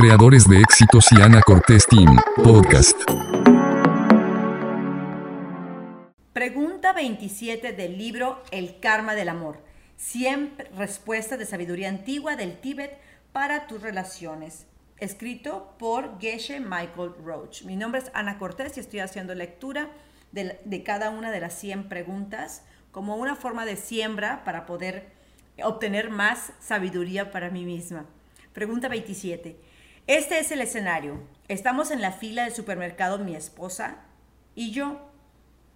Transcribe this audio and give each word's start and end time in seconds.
creadores 0.00 0.48
de 0.48 0.58
éxitos 0.58 1.12
y 1.12 1.20
Ana 1.20 1.42
Cortés 1.42 1.86
Team, 1.86 2.16
podcast. 2.42 2.98
Pregunta 6.32 6.94
27 6.94 7.74
del 7.74 7.98
libro 7.98 8.42
El 8.50 8.80
Karma 8.80 9.14
del 9.14 9.28
Amor. 9.28 9.58
100 9.98 10.54
respuestas 10.74 11.38
de 11.38 11.44
sabiduría 11.44 11.90
antigua 11.90 12.34
del 12.34 12.58
Tíbet 12.60 12.98
para 13.32 13.66
tus 13.66 13.82
relaciones. 13.82 14.66
Escrito 14.96 15.74
por 15.78 16.18
Geshe 16.18 16.60
Michael 16.60 17.12
Roach. 17.22 17.64
Mi 17.64 17.76
nombre 17.76 18.00
es 18.00 18.10
Ana 18.14 18.38
Cortés 18.38 18.78
y 18.78 18.80
estoy 18.80 19.00
haciendo 19.00 19.34
lectura 19.34 19.90
de, 20.32 20.82
cada 20.82 21.10
una 21.10 21.30
de 21.30 21.40
las 21.40 21.52
100 21.58 21.90
preguntas 21.90 22.62
como 22.90 23.16
una 23.16 23.36
forma 23.36 23.66
de 23.66 23.76
siembra 23.76 24.44
para 24.44 24.64
poder 24.64 25.10
obtener 25.62 26.08
más 26.08 26.54
sabiduría 26.58 27.30
para 27.30 27.50
mí 27.50 27.66
misma. 27.66 28.06
Pregunta 28.54 28.88
27. 28.88 29.68
Este 30.06 30.38
es 30.38 30.50
el 30.50 30.60
escenario. 30.60 31.20
Estamos 31.48 31.90
en 31.90 32.00
la 32.00 32.12
fila 32.12 32.44
del 32.44 32.54
supermercado 32.54 33.18
mi 33.18 33.36
esposa 33.36 33.98
y 34.54 34.72
yo 34.72 35.10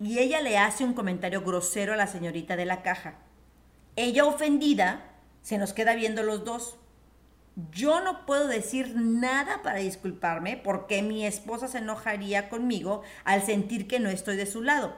y 0.00 0.18
ella 0.18 0.40
le 0.40 0.58
hace 0.58 0.84
un 0.84 0.94
comentario 0.94 1.42
grosero 1.42 1.92
a 1.92 1.96
la 1.96 2.06
señorita 2.06 2.56
de 2.56 2.64
la 2.64 2.82
caja. 2.82 3.14
Ella 3.96 4.24
ofendida 4.24 5.04
se 5.42 5.58
nos 5.58 5.72
queda 5.72 5.94
viendo 5.94 6.22
los 6.22 6.44
dos. 6.44 6.76
Yo 7.70 8.00
no 8.00 8.26
puedo 8.26 8.48
decir 8.48 8.94
nada 8.96 9.62
para 9.62 9.78
disculparme 9.78 10.56
porque 10.56 11.02
mi 11.02 11.24
esposa 11.24 11.68
se 11.68 11.78
enojaría 11.78 12.48
conmigo 12.48 13.02
al 13.24 13.42
sentir 13.42 13.86
que 13.86 14.00
no 14.00 14.08
estoy 14.08 14.36
de 14.36 14.46
su 14.46 14.62
lado. 14.62 14.96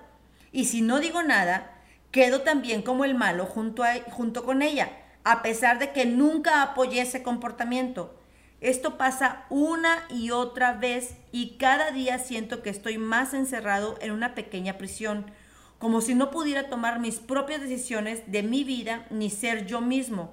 Y 0.51 0.65
si 0.65 0.81
no 0.81 0.99
digo 1.01 1.23
nada, 1.23 1.75
quedo 2.11 2.41
también 2.41 2.81
como 2.81 3.05
el 3.05 3.15
malo 3.15 3.45
junto, 3.45 3.83
a, 3.85 3.95
junto 4.11 4.45
con 4.45 4.63
ella, 4.63 4.89
a 5.25 5.43
pesar 5.43 5.79
de 5.79 5.93
que 5.93 6.07
nunca 6.07 6.63
apoyé 6.63 7.03
ese 7.03 7.23
comportamiento. 7.23 8.19
Esto 8.61 8.97
pasa 8.97 9.45
una 9.51 10.05
y 10.09 10.31
otra 10.31 10.73
vez 10.73 11.15
y 11.31 11.57
cada 11.59 11.91
día 11.91 12.19
siento 12.19 12.63
que 12.63 12.71
estoy 12.71 12.97
más 12.97 13.35
encerrado 13.35 13.97
en 14.01 14.13
una 14.13 14.35
pequeña 14.35 14.79
prisión, 14.79 15.27
como 15.79 16.01
si 16.01 16.15
no 16.15 16.31
pudiera 16.31 16.69
tomar 16.69 16.99
mis 16.99 17.19
propias 17.19 17.61
decisiones 17.61 18.23
de 18.27 18.43
mi 18.43 18.65
vida 18.65 19.07
ni 19.11 19.29
ser 19.29 19.67
yo 19.67 19.81
mismo. 19.83 20.33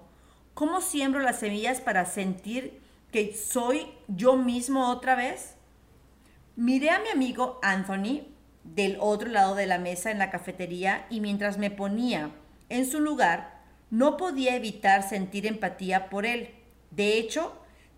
¿Cómo 0.54 0.80
siembro 0.80 1.20
las 1.20 1.40
semillas 1.40 1.82
para 1.82 2.06
sentir 2.06 2.80
que 3.12 3.36
soy 3.36 3.88
yo 4.08 4.38
mismo 4.38 4.90
otra 4.90 5.16
vez? 5.16 5.56
Miré 6.56 6.92
a 6.92 7.00
mi 7.00 7.10
amigo 7.10 7.60
Anthony 7.62 8.22
del 8.64 8.98
otro 9.00 9.30
lado 9.30 9.56
de 9.56 9.66
la 9.66 9.80
mesa 9.80 10.12
en 10.12 10.20
la 10.20 10.30
cafetería 10.30 11.06
y 11.10 11.20
mientras 11.20 11.58
me 11.58 11.72
ponía 11.72 12.32
en 12.70 12.90
su 12.90 13.00
lugar, 13.02 13.62
no 13.90 14.18
podía 14.18 14.56
evitar 14.56 15.08
sentir 15.08 15.46
empatía 15.46 16.10
por 16.10 16.26
él. 16.26 16.52
De 16.92 17.18
hecho, 17.18 17.54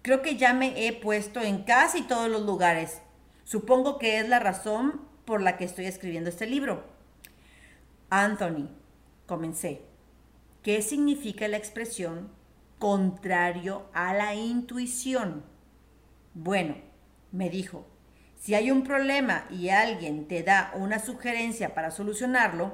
Creo 0.05 0.21
que 0.21 0.35
ya 0.35 0.53
me 0.53 0.85
he 0.85 0.93
puesto 0.93 1.41
en 1.41 1.63
casi 1.63 2.03
todos 2.03 2.29
los 2.29 2.43
lugares. 2.43 3.01
Supongo 3.43 3.97
que 3.97 4.19
es 4.19 4.29
la 4.29 4.37
razón 4.37 5.01
por 5.25 5.41
la 5.41 5.57
que 5.57 5.65
estoy 5.65 5.87
escribiendo 5.87 6.29
este 6.29 6.45
libro. 6.45 6.83
Anthony, 8.11 8.69
comencé. 9.25 9.81
¿Qué 10.61 10.83
significa 10.83 11.47
la 11.47 11.57
expresión 11.57 12.29
contrario 12.77 13.89
a 13.95 14.13
la 14.13 14.35
intuición? 14.35 15.43
Bueno, 16.35 16.75
me 17.31 17.49
dijo, 17.49 17.87
si 18.39 18.53
hay 18.53 18.69
un 18.69 18.83
problema 18.83 19.47
y 19.49 19.69
alguien 19.69 20.27
te 20.27 20.43
da 20.43 20.71
una 20.75 20.99
sugerencia 20.99 21.73
para 21.73 21.89
solucionarlo, 21.89 22.73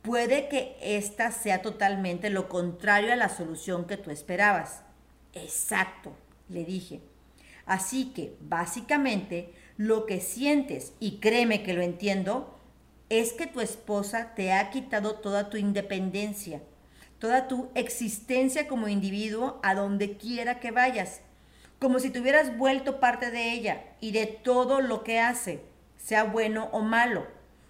puede 0.00 0.48
que 0.48 0.78
ésta 0.80 1.32
sea 1.32 1.60
totalmente 1.60 2.30
lo 2.30 2.48
contrario 2.48 3.12
a 3.12 3.16
la 3.16 3.28
solución 3.28 3.86
que 3.86 3.98
tú 3.98 4.10
esperabas. 4.10 4.84
Exacto 5.34 6.16
le 6.48 6.64
dije. 6.64 7.00
Así 7.66 8.12
que, 8.14 8.36
básicamente, 8.40 9.52
lo 9.76 10.06
que 10.06 10.20
sientes, 10.20 10.92
y 11.00 11.18
créeme 11.18 11.62
que 11.62 11.74
lo 11.74 11.82
entiendo, 11.82 12.58
es 13.08 13.32
que 13.32 13.46
tu 13.46 13.60
esposa 13.60 14.34
te 14.34 14.52
ha 14.52 14.70
quitado 14.70 15.16
toda 15.16 15.50
tu 15.50 15.56
independencia, 15.56 16.62
toda 17.18 17.46
tu 17.46 17.70
existencia 17.74 18.66
como 18.66 18.88
individuo 18.88 19.60
a 19.62 19.74
donde 19.74 20.16
quiera 20.16 20.60
que 20.60 20.70
vayas, 20.70 21.20
como 21.78 21.98
si 21.98 22.10
te 22.10 22.20
hubieras 22.20 22.56
vuelto 22.58 23.00
parte 23.00 23.30
de 23.30 23.52
ella 23.52 23.82
y 24.00 24.12
de 24.12 24.26
todo 24.26 24.80
lo 24.80 25.04
que 25.04 25.20
hace, 25.20 25.62
sea 25.96 26.24
bueno 26.24 26.68
o 26.72 26.80
malo, 26.80 27.26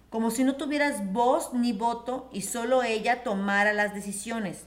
como 0.09 0.31
si 0.31 0.43
no 0.43 0.55
tuvieras 0.55 1.11
voz 1.11 1.53
ni 1.53 1.73
voto 1.73 2.29
y 2.31 2.41
solo 2.41 2.83
ella 2.83 3.23
tomara 3.23 3.73
las 3.73 3.93
decisiones, 3.93 4.65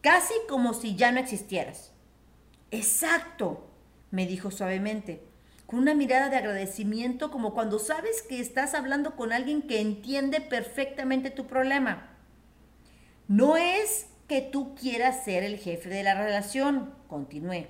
casi 0.00 0.34
como 0.48 0.74
si 0.74 0.96
ya 0.96 1.12
no 1.12 1.20
existieras. 1.20 1.93
Exacto, 2.74 3.70
me 4.10 4.26
dijo 4.26 4.50
suavemente, 4.50 5.22
con 5.64 5.78
una 5.78 5.94
mirada 5.94 6.28
de 6.28 6.38
agradecimiento 6.38 7.30
como 7.30 7.54
cuando 7.54 7.78
sabes 7.78 8.20
que 8.22 8.40
estás 8.40 8.74
hablando 8.74 9.14
con 9.14 9.32
alguien 9.32 9.62
que 9.62 9.80
entiende 9.80 10.40
perfectamente 10.40 11.30
tu 11.30 11.46
problema. 11.46 12.10
No 13.28 13.56
es 13.56 14.08
que 14.26 14.40
tú 14.40 14.74
quieras 14.74 15.24
ser 15.24 15.44
el 15.44 15.58
jefe 15.58 15.88
de 15.88 16.02
la 16.02 16.14
relación, 16.14 16.92
continué. 17.06 17.68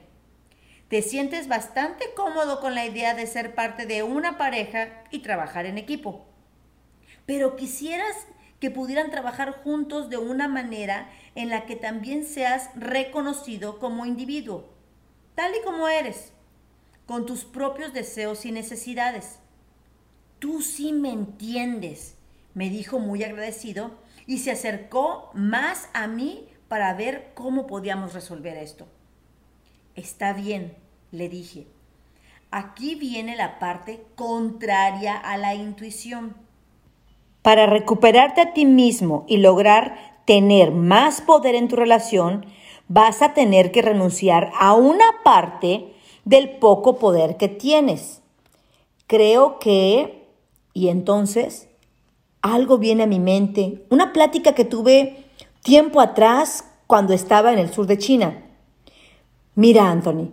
Te 0.88 1.02
sientes 1.02 1.48
bastante 1.48 2.06
cómodo 2.16 2.60
con 2.60 2.74
la 2.74 2.86
idea 2.86 3.12
de 3.12 3.26
ser 3.26 3.54
parte 3.54 3.84
de 3.84 4.02
una 4.02 4.38
pareja 4.38 5.04
y 5.10 5.18
trabajar 5.18 5.66
en 5.66 5.76
equipo. 5.76 6.24
Pero 7.26 7.56
quisieras 7.56 8.26
que 8.58 8.70
pudieran 8.70 9.10
trabajar 9.10 9.52
juntos 9.62 10.08
de 10.08 10.16
una 10.16 10.48
manera 10.48 11.10
en 11.34 11.50
la 11.50 11.66
que 11.66 11.76
también 11.76 12.24
seas 12.24 12.70
reconocido 12.74 13.78
como 13.78 14.06
individuo 14.06 14.72
tal 15.34 15.52
y 15.54 15.64
como 15.64 15.88
eres, 15.88 16.32
con 17.06 17.26
tus 17.26 17.44
propios 17.44 17.92
deseos 17.92 18.44
y 18.44 18.52
necesidades. 18.52 19.38
Tú 20.38 20.62
sí 20.62 20.92
me 20.92 21.10
entiendes, 21.10 22.16
me 22.54 22.70
dijo 22.70 22.98
muy 22.98 23.22
agradecido 23.24 23.92
y 24.26 24.38
se 24.38 24.50
acercó 24.50 25.30
más 25.34 25.88
a 25.92 26.06
mí 26.06 26.48
para 26.68 26.94
ver 26.94 27.32
cómo 27.34 27.66
podíamos 27.66 28.14
resolver 28.14 28.56
esto. 28.56 28.86
Está 29.94 30.32
bien, 30.32 30.76
le 31.12 31.28
dije. 31.28 31.66
Aquí 32.50 32.94
viene 32.94 33.36
la 33.36 33.58
parte 33.58 34.04
contraria 34.14 35.16
a 35.16 35.36
la 35.36 35.54
intuición. 35.54 36.36
Para 37.42 37.66
recuperarte 37.66 38.40
a 38.40 38.52
ti 38.52 38.64
mismo 38.64 39.24
y 39.28 39.38
lograr 39.38 40.22
tener 40.24 40.70
más 40.70 41.20
poder 41.20 41.54
en 41.54 41.68
tu 41.68 41.76
relación, 41.76 42.46
vas 42.88 43.22
a 43.22 43.34
tener 43.34 43.72
que 43.72 43.82
renunciar 43.82 44.52
a 44.58 44.74
una 44.74 45.04
parte 45.24 45.94
del 46.24 46.50
poco 46.58 46.98
poder 46.98 47.36
que 47.36 47.48
tienes. 47.48 48.22
Creo 49.06 49.58
que, 49.58 50.28
y 50.72 50.88
entonces, 50.88 51.68
algo 52.42 52.78
viene 52.78 53.04
a 53.04 53.06
mi 53.06 53.20
mente, 53.20 53.84
una 53.90 54.12
plática 54.12 54.54
que 54.54 54.64
tuve 54.64 55.24
tiempo 55.62 56.00
atrás 56.00 56.70
cuando 56.86 57.14
estaba 57.14 57.52
en 57.52 57.58
el 57.58 57.72
sur 57.72 57.86
de 57.86 57.98
China. 57.98 58.44
Mira, 59.54 59.90
Anthony, 59.90 60.32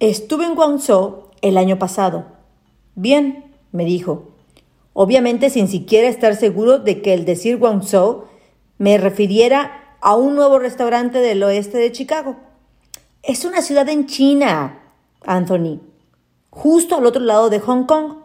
estuve 0.00 0.44
en 0.44 0.54
Guangzhou 0.54 1.30
el 1.40 1.56
año 1.56 1.78
pasado. 1.78 2.26
Bien, 2.94 3.52
me 3.70 3.84
dijo, 3.84 4.32
obviamente 4.92 5.50
sin 5.50 5.68
siquiera 5.68 6.08
estar 6.08 6.36
seguro 6.36 6.78
de 6.78 7.02
que 7.02 7.14
el 7.14 7.24
decir 7.24 7.58
Guangzhou 7.58 8.24
me 8.78 8.98
refiriera 8.98 9.81
a 10.02 10.16
un 10.16 10.34
nuevo 10.34 10.58
restaurante 10.58 11.20
del 11.20 11.42
oeste 11.44 11.78
de 11.78 11.92
Chicago. 11.92 12.36
Es 13.22 13.44
una 13.44 13.62
ciudad 13.62 13.88
en 13.88 14.06
China, 14.06 14.80
Anthony, 15.24 15.80
justo 16.50 16.96
al 16.96 17.06
otro 17.06 17.22
lado 17.22 17.50
de 17.50 17.60
Hong 17.60 17.84
Kong. 17.84 18.16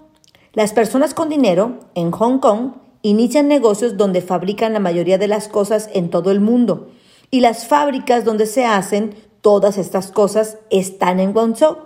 Las 0.54 0.74
personas 0.74 1.14
con 1.14 1.30
dinero 1.30 1.78
en 1.94 2.10
Hong 2.10 2.40
Kong 2.40 2.72
inician 3.04 3.48
negocios 3.48 3.96
donde 3.96 4.22
fabrican 4.22 4.74
la 4.74 4.80
mayoría 4.80 5.20
de 5.20 5.28
las 5.28 5.48
cosas 5.48 5.88
en 5.94 6.10
todo 6.10 6.32
el 6.32 6.40
mundo 6.40 6.90
y 7.30 7.42
las 7.42 7.68
fábricas 7.68 8.26
donde 8.26 8.48
se 8.48 8.66
hacen 8.66 9.14
todas 9.42 9.78
estas 9.78 10.12
cosas 10.12 10.58
están 10.72 11.20
en 11.20 11.32
Guangzhou, 11.32 11.78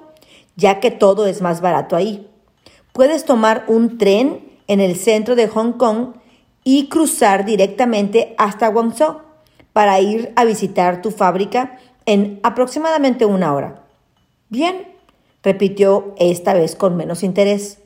ya 0.56 0.80
que 0.80 0.92
todo 0.92 1.28
es 1.28 1.42
más 1.42 1.60
barato 1.60 1.98
ahí. 1.98 2.30
Puedes 2.94 3.26
tomar 3.26 3.66
un 3.68 3.98
tren 3.98 4.52
en 4.68 4.80
el 4.80 4.96
centro 4.96 5.36
de 5.36 5.50
Hong 5.50 5.74
Kong 5.74 6.14
y 6.64 6.88
cruzar 6.88 7.44
directamente 7.44 8.36
hasta 8.38 8.70
Guangzhou 8.70 9.31
para 9.74 10.00
ir 10.00 10.34
a 10.36 10.46
visitar 10.46 11.02
tu 11.02 11.12
fábrica 11.12 11.78
en 12.06 12.40
aproximadamente 12.44 13.26
una 13.26 13.54
hora. 13.54 13.84
Bien, 14.50 14.88
repitió 15.44 16.14
esta 16.18 16.54
vez 16.54 16.76
con 16.76 16.98
menos 16.98 17.24
interés. 17.24 17.80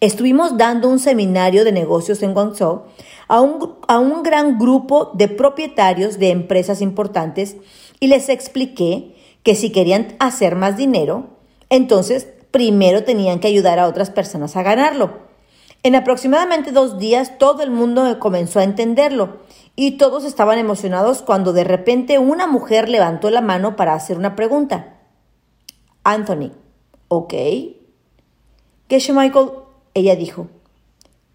Estuvimos 0.00 0.58
dando 0.58 0.88
un 0.88 0.98
seminario 0.98 1.64
de 1.64 1.72
negocios 1.72 2.22
en 2.22 2.34
Guangzhou 2.34 2.82
a 3.28 3.40
un, 3.40 3.76
a 3.88 3.98
un 3.98 4.22
gran 4.22 4.58
grupo 4.58 5.10
de 5.14 5.28
propietarios 5.28 6.18
de 6.18 6.30
empresas 6.30 6.80
importantes 6.80 7.56
y 8.00 8.08
les 8.08 8.28
expliqué 8.28 9.14
que 9.42 9.54
si 9.54 9.70
querían 9.70 10.14
hacer 10.18 10.56
más 10.56 10.76
dinero, 10.76 11.28
entonces 11.70 12.28
primero 12.50 13.04
tenían 13.04 13.40
que 13.40 13.48
ayudar 13.48 13.78
a 13.78 13.88
otras 13.88 14.10
personas 14.10 14.56
a 14.56 14.62
ganarlo. 14.62 15.24
En 15.82 15.94
aproximadamente 15.94 16.72
dos 16.72 16.98
días 16.98 17.38
todo 17.38 17.62
el 17.62 17.70
mundo 17.70 18.18
comenzó 18.18 18.60
a 18.60 18.64
entenderlo 18.64 19.38
y 19.76 19.92
todos 19.92 20.24
estaban 20.24 20.58
emocionados 20.58 21.22
cuando 21.22 21.52
de 21.52 21.64
repente 21.64 22.18
una 22.18 22.46
mujer 22.46 22.88
levantó 22.88 23.30
la 23.30 23.40
mano 23.40 23.76
para 23.76 23.94
hacer 23.94 24.16
una 24.18 24.36
pregunta. 24.36 24.98
Anthony, 26.04 26.52
Ok. 27.08 27.34
Geshe 28.88 29.12
Michael, 29.12 29.50
ella 29.94 30.16
dijo, 30.16 30.48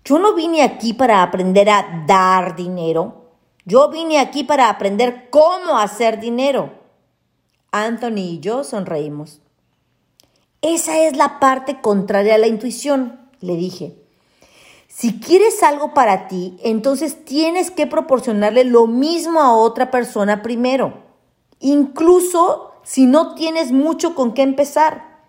yo 0.03 0.19
no 0.19 0.33
vine 0.33 0.61
aquí 0.63 0.93
para 0.93 1.23
aprender 1.23 1.69
a 1.69 2.03
dar 2.07 2.55
dinero. 2.55 3.31
Yo 3.65 3.89
vine 3.89 4.19
aquí 4.19 4.43
para 4.43 4.69
aprender 4.69 5.29
cómo 5.29 5.77
hacer 5.77 6.19
dinero. 6.19 6.73
Anthony 7.71 8.17
y 8.17 8.39
yo 8.39 8.63
sonreímos. 8.63 9.41
Esa 10.61 10.99
es 10.99 11.15
la 11.15 11.39
parte 11.39 11.79
contraria 11.79 12.35
a 12.35 12.39
la 12.39 12.47
intuición, 12.47 13.29
le 13.39 13.55
dije. 13.55 13.95
Si 14.99 15.21
quieres 15.21 15.63
algo 15.63 15.93
para 15.93 16.27
ti, 16.27 16.57
entonces 16.61 17.23
tienes 17.23 17.71
que 17.71 17.87
proporcionarle 17.87 18.65
lo 18.65 18.85
mismo 18.85 19.39
a 19.39 19.55
otra 19.55 19.91
persona 19.91 20.41
primero, 20.41 20.91
incluso 21.61 22.73
si 22.83 23.05
no 23.05 23.33
tienes 23.33 23.71
mucho 23.71 24.13
con 24.13 24.33
qué 24.33 24.41
empezar, 24.41 25.21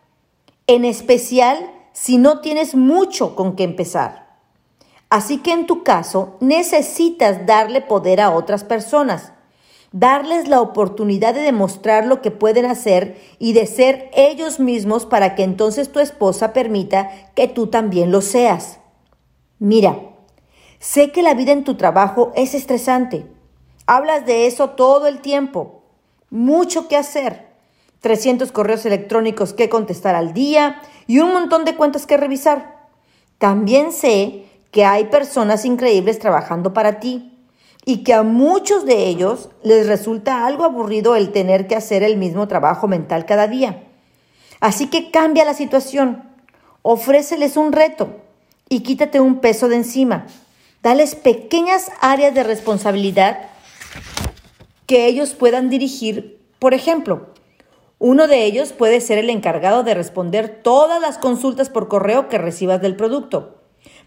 en 0.66 0.84
especial 0.84 1.70
si 1.92 2.18
no 2.18 2.40
tienes 2.40 2.74
mucho 2.74 3.36
con 3.36 3.54
qué 3.54 3.62
empezar. 3.62 4.40
Así 5.08 5.38
que 5.38 5.52
en 5.52 5.68
tu 5.68 5.84
caso 5.84 6.36
necesitas 6.40 7.46
darle 7.46 7.80
poder 7.80 8.20
a 8.20 8.32
otras 8.32 8.64
personas, 8.64 9.30
darles 9.92 10.48
la 10.48 10.62
oportunidad 10.62 11.32
de 11.32 11.42
demostrar 11.42 12.06
lo 12.06 12.22
que 12.22 12.32
pueden 12.32 12.66
hacer 12.66 13.20
y 13.38 13.52
de 13.52 13.66
ser 13.66 14.10
ellos 14.14 14.58
mismos 14.58 15.06
para 15.06 15.36
que 15.36 15.44
entonces 15.44 15.92
tu 15.92 16.00
esposa 16.00 16.52
permita 16.52 17.08
que 17.36 17.46
tú 17.46 17.68
también 17.68 18.10
lo 18.10 18.20
seas. 18.20 18.79
Mira, 19.60 19.98
sé 20.78 21.12
que 21.12 21.22
la 21.22 21.34
vida 21.34 21.52
en 21.52 21.64
tu 21.64 21.74
trabajo 21.74 22.32
es 22.34 22.54
estresante. 22.54 23.26
Hablas 23.86 24.24
de 24.24 24.46
eso 24.46 24.70
todo 24.70 25.06
el 25.06 25.20
tiempo. 25.20 25.82
Mucho 26.30 26.88
que 26.88 26.96
hacer. 26.96 27.46
300 28.00 28.52
correos 28.52 28.86
electrónicos 28.86 29.52
que 29.52 29.68
contestar 29.68 30.14
al 30.14 30.32
día 30.32 30.80
y 31.06 31.18
un 31.18 31.34
montón 31.34 31.66
de 31.66 31.76
cuentas 31.76 32.06
que 32.06 32.16
revisar. 32.16 32.88
También 33.36 33.92
sé 33.92 34.46
que 34.70 34.86
hay 34.86 35.04
personas 35.04 35.66
increíbles 35.66 36.18
trabajando 36.18 36.72
para 36.72 36.98
ti 36.98 37.38
y 37.84 38.02
que 38.02 38.14
a 38.14 38.22
muchos 38.22 38.86
de 38.86 39.08
ellos 39.08 39.50
les 39.62 39.86
resulta 39.86 40.46
algo 40.46 40.64
aburrido 40.64 41.16
el 41.16 41.32
tener 41.32 41.66
que 41.66 41.76
hacer 41.76 42.02
el 42.02 42.16
mismo 42.16 42.48
trabajo 42.48 42.88
mental 42.88 43.26
cada 43.26 43.46
día. 43.46 43.84
Así 44.60 44.86
que 44.86 45.10
cambia 45.10 45.44
la 45.44 45.52
situación, 45.52 46.24
ofréceles 46.80 47.58
un 47.58 47.72
reto 47.72 48.29
y 48.70 48.80
quítate 48.80 49.20
un 49.20 49.40
peso 49.40 49.68
de 49.68 49.76
encima. 49.76 50.26
Dales 50.82 51.14
pequeñas 51.14 51.90
áreas 52.00 52.34
de 52.34 52.42
responsabilidad 52.42 53.50
que 54.86 55.04
ellos 55.04 55.34
puedan 55.34 55.68
dirigir. 55.68 56.40
Por 56.58 56.72
ejemplo, 56.72 57.26
uno 57.98 58.26
de 58.28 58.46
ellos 58.46 58.72
puede 58.72 59.02
ser 59.02 59.18
el 59.18 59.28
encargado 59.28 59.82
de 59.82 59.92
responder 59.92 60.62
todas 60.62 61.02
las 61.02 61.18
consultas 61.18 61.68
por 61.68 61.88
correo 61.88 62.30
que 62.30 62.38
recibas 62.38 62.80
del 62.80 62.96
producto 62.96 63.60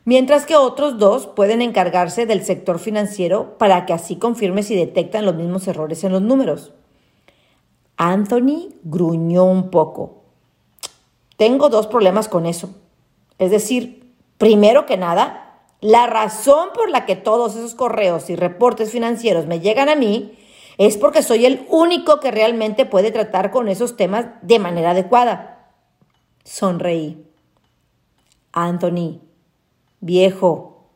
mientras 0.06 0.45
que 0.45 0.56
otros 0.56 0.98
dos 0.98 1.27
pueden 1.27 1.62
encargarse 1.62 2.25
del 2.25 2.44
sector 2.44 2.80
financiero 2.80 3.57
para 3.57 3.86
que 3.86 3.94
así 3.94 4.18
confirme 4.18 4.63
si 4.63 4.75
detectan 4.75 5.25
los 5.25 5.36
mismos 5.36 5.68
errores 5.68 6.04
en 6.04 6.12
los 6.12 6.21
números. 6.21 6.74
Anthony 7.98 8.69
gruñó 8.83 9.45
un 9.45 9.69
poco. 9.69 10.24
Tengo 11.38 11.69
dos 11.69 11.88
problemas 11.88 12.27
con 12.27 12.45
eso. 12.45 12.69
Es 13.39 13.51
decir, 13.51 14.03
primero 14.44 14.86
que 14.86 14.98
nada, 14.98 15.62
la 15.80 16.06
razón 16.06 16.69
por 16.74 16.90
la 16.90 17.06
que 17.06 17.16
todos 17.16 17.56
esos 17.56 17.75
correos 17.75 18.30
y 18.30 18.36
reportes 18.36 18.92
financieros 18.92 19.48
me 19.48 19.62
llegan 19.62 19.88
a 19.88 19.95
mí 19.95 20.38
es 20.78 20.98
porque 20.98 21.22
soy 21.22 21.45
el 21.45 21.66
único 21.69 22.19
que 22.19 22.30
realmente 22.30 22.86
puede 22.86 23.12
tratar 23.12 23.51
con 23.51 23.69
esos 23.69 23.95
temas 23.95 24.25
de 24.42 24.60
manera 24.60 24.92
adecuada. 24.92 25.72
Sonreí. 26.44 27.25
Anthony, 28.51 29.22
Viejo, 30.01 30.90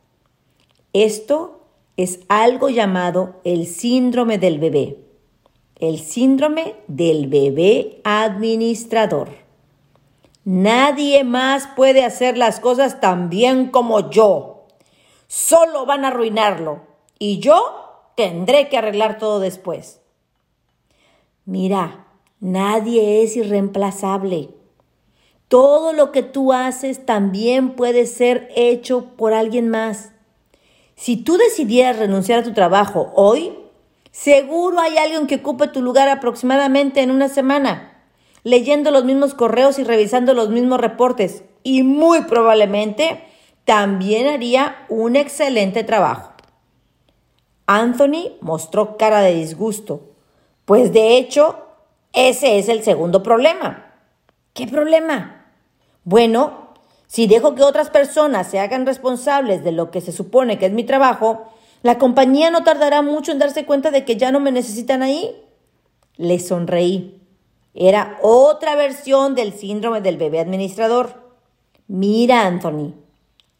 esto 0.92 1.62
es 1.96 2.20
algo 2.28 2.68
llamado 2.68 3.40
el 3.46 3.66
síndrome 3.66 4.38
del 4.40 4.60
bebé, 4.60 5.06
el 5.80 6.00
síndrome 6.00 6.76
del 6.88 7.28
bebé 7.28 8.02
administrador. 8.04 9.47
Nadie 10.50 11.26
más 11.26 11.68
puede 11.76 12.06
hacer 12.06 12.38
las 12.38 12.62
cosas 12.62 13.02
tan 13.02 13.30
bien 13.30 13.70
como 13.70 14.10
yo. 14.12 14.66
Solo 15.28 15.86
van 15.86 16.06
a 16.06 16.08
arruinarlo 16.08 16.84
y 17.20 17.40
yo 17.40 18.14
tendré 18.16 18.70
que 18.70 18.78
arreglar 18.78 19.18
todo 19.18 19.42
después. 19.42 20.00
Mira, 21.44 22.08
nadie 22.40 23.24
es 23.24 23.36
irreemplazable. 23.36 24.52
Todo 25.50 25.92
lo 25.92 26.14
que 26.14 26.24
tú 26.24 26.54
haces 26.54 27.06
también 27.06 27.72
puede 27.76 28.06
ser 28.06 28.48
hecho 28.56 29.18
por 29.18 29.34
alguien 29.34 29.68
más. 29.68 30.14
Si 30.96 31.18
tú 31.18 31.36
decidieras 31.36 32.00
renunciar 32.00 32.40
a 32.40 32.44
tu 32.44 32.54
trabajo 32.54 33.12
hoy, 33.18 33.52
seguro 34.12 34.80
hay 34.80 34.98
alguien 34.98 35.28
que 35.28 35.36
ocupe 35.36 35.68
tu 35.68 35.82
lugar 35.82 36.08
aproximadamente 36.08 37.02
en 37.02 37.12
una 37.12 37.28
semana, 37.28 37.97
leyendo 38.48 38.92
los 38.92 39.04
mismos 39.04 39.34
correos 39.34 39.78
y 39.78 39.84
revisando 39.84 40.34
los 40.34 40.50
mismos 40.50 40.80
reportes. 40.80 41.44
Y 41.64 41.84
muy 41.84 42.22
probablemente 42.22 43.26
también 43.66 44.26
haría 44.26 44.86
un 44.88 45.18
excelente 45.18 45.84
trabajo. 45.84 46.32
Anthony 47.66 48.38
mostró 48.40 48.96
cara 48.96 49.20
de 49.20 49.34
disgusto, 49.34 50.00
pues 50.64 50.94
de 50.94 51.18
hecho 51.18 51.58
ese 52.14 52.58
es 52.58 52.70
el 52.70 52.84
segundo 52.84 53.22
problema. 53.22 53.94
¿Qué 54.54 54.66
problema? 54.66 55.52
Bueno, 56.06 56.70
si 57.06 57.28
dejo 57.28 57.54
que 57.54 57.64
otras 57.64 57.90
personas 57.90 58.50
se 58.50 58.62
hagan 58.62 58.86
responsables 58.86 59.62
de 59.66 59.74
lo 59.74 59.92
que 59.92 60.00
se 60.00 60.14
supone 60.14 60.58
que 60.58 60.68
es 60.68 60.72
mi 60.72 60.86
trabajo, 60.86 61.52
la 61.84 61.98
compañía 61.98 62.50
no 62.50 62.64
tardará 62.64 63.02
mucho 63.02 63.34
en 63.34 63.40
darse 63.40 63.66
cuenta 63.66 63.92
de 63.92 64.06
que 64.06 64.16
ya 64.16 64.32
no 64.32 64.40
me 64.40 64.54
necesitan 64.54 65.04
ahí. 65.04 65.36
Le 66.16 66.40
sonreí. 66.40 67.17
Era 67.80 68.18
otra 68.24 68.76
versión 68.76 69.36
del 69.36 69.54
síndrome 69.54 70.02
del 70.02 70.18
bebé 70.18 70.40
administrador. 70.40 71.14
Mira, 71.88 72.48
Anthony, 72.48 72.96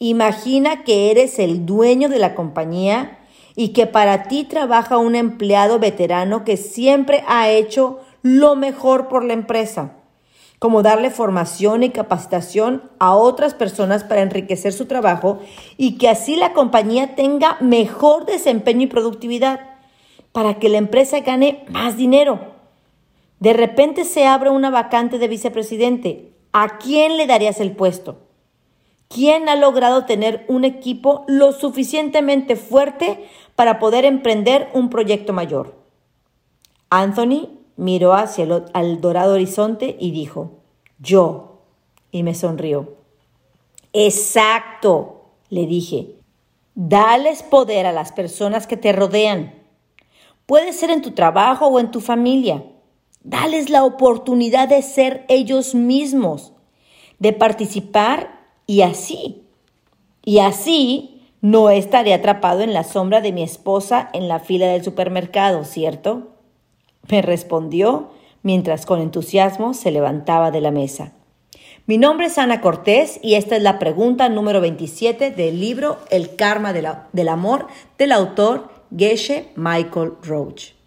imagina 0.00 0.82
que 0.82 1.12
eres 1.12 1.38
el 1.38 1.64
dueño 1.64 2.08
de 2.08 2.18
la 2.18 2.34
compañía 2.34 3.20
y 3.54 3.68
que 3.68 3.86
para 3.86 4.24
ti 4.24 4.42
trabaja 4.42 4.98
un 4.98 5.14
empleado 5.14 5.78
veterano 5.78 6.42
que 6.44 6.56
siempre 6.56 7.22
ha 7.28 7.48
hecho 7.48 8.00
lo 8.22 8.56
mejor 8.56 9.06
por 9.06 9.24
la 9.24 9.34
empresa 9.34 9.94
como 10.58 10.82
darle 10.82 11.10
formación 11.10 11.84
y 11.84 11.90
capacitación 11.90 12.82
a 12.98 13.14
otras 13.14 13.54
personas 13.54 14.02
para 14.02 14.22
enriquecer 14.22 14.72
su 14.72 14.86
trabajo 14.86 15.38
y 15.76 15.96
que 15.98 16.08
así 16.08 16.34
la 16.34 16.52
compañía 16.52 17.14
tenga 17.14 17.56
mejor 17.60 18.26
desempeño 18.26 18.82
y 18.82 18.86
productividad 18.88 19.60
para 20.32 20.58
que 20.58 20.68
la 20.68 20.78
empresa 20.78 21.20
gane 21.20 21.64
más 21.68 21.96
dinero. 21.96 22.57
De 23.40 23.52
repente 23.52 24.04
se 24.04 24.26
abre 24.26 24.50
una 24.50 24.70
vacante 24.70 25.18
de 25.18 25.28
vicepresidente. 25.28 26.32
¿A 26.52 26.78
quién 26.78 27.16
le 27.16 27.26
darías 27.26 27.60
el 27.60 27.72
puesto? 27.72 28.18
¿Quién 29.08 29.48
ha 29.48 29.56
logrado 29.56 30.04
tener 30.04 30.44
un 30.48 30.64
equipo 30.64 31.24
lo 31.28 31.52
suficientemente 31.52 32.56
fuerte 32.56 33.24
para 33.56 33.78
poder 33.78 34.04
emprender 34.04 34.68
un 34.74 34.90
proyecto 34.90 35.32
mayor? 35.32 35.74
Anthony 36.90 37.48
miró 37.76 38.14
hacia 38.14 38.44
el 38.74 39.00
dorado 39.00 39.34
horizonte 39.34 39.96
y 39.98 40.10
dijo, 40.10 40.58
yo. 40.98 41.44
Y 42.10 42.22
me 42.22 42.34
sonrió. 42.34 42.94
Exacto, 43.92 45.26
le 45.50 45.66
dije. 45.66 46.14
Dales 46.74 47.42
poder 47.42 47.86
a 47.86 47.92
las 47.92 48.12
personas 48.12 48.66
que 48.66 48.76
te 48.76 48.92
rodean. 48.92 49.54
Puede 50.46 50.72
ser 50.72 50.90
en 50.90 51.02
tu 51.02 51.10
trabajo 51.10 51.66
o 51.66 51.78
en 51.80 51.90
tu 51.90 52.00
familia. 52.00 52.64
Dales 53.28 53.68
la 53.68 53.84
oportunidad 53.84 54.68
de 54.68 54.80
ser 54.80 55.26
ellos 55.28 55.74
mismos, 55.74 56.52
de 57.18 57.32
participar 57.34 58.40
y 58.66 58.80
así. 58.82 59.42
Y 60.24 60.38
así 60.38 61.22
no 61.40 61.68
estaré 61.68 62.14
atrapado 62.14 62.62
en 62.62 62.72
la 62.72 62.84
sombra 62.84 63.20
de 63.20 63.32
mi 63.32 63.42
esposa 63.42 64.08
en 64.12 64.28
la 64.28 64.40
fila 64.40 64.68
del 64.68 64.82
supermercado, 64.82 65.64
¿cierto? 65.64 66.38
me 67.10 67.22
respondió 67.22 68.10
mientras 68.42 68.86
con 68.86 69.00
entusiasmo 69.00 69.74
se 69.74 69.90
levantaba 69.90 70.50
de 70.50 70.60
la 70.60 70.70
mesa. 70.70 71.12
Mi 71.86 71.98
nombre 71.98 72.26
es 72.26 72.38
Ana 72.38 72.60
Cortés 72.60 73.18
y 73.22 73.34
esta 73.34 73.56
es 73.56 73.62
la 73.62 73.78
pregunta 73.78 74.28
número 74.28 74.60
27 74.60 75.30
del 75.30 75.60
libro 75.60 75.98
El 76.10 76.36
karma 76.36 76.72
del 76.72 77.28
amor 77.28 77.66
del 77.96 78.12
autor 78.12 78.68
Geshe 78.96 79.48
Michael 79.56 80.12
Roach. 80.22 80.77